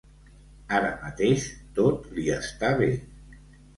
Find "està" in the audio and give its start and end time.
2.39-2.75